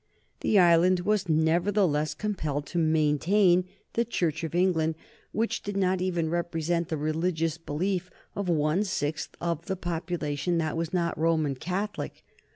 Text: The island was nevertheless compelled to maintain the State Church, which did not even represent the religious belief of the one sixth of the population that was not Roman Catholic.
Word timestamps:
The 0.39 0.57
island 0.57 1.01
was 1.01 1.29
nevertheless 1.29 2.15
compelled 2.15 2.65
to 2.65 2.79
maintain 2.79 3.65
the 3.93 4.01
State 4.01 4.09
Church, 4.09 4.43
which 5.31 5.61
did 5.61 5.77
not 5.77 6.01
even 6.01 6.27
represent 6.31 6.89
the 6.89 6.97
religious 6.97 7.59
belief 7.59 8.09
of 8.35 8.47
the 8.47 8.51
one 8.53 8.83
sixth 8.83 9.35
of 9.39 9.67
the 9.67 9.75
population 9.77 10.57
that 10.57 10.75
was 10.75 10.91
not 10.91 11.15
Roman 11.19 11.53
Catholic. 11.53 12.23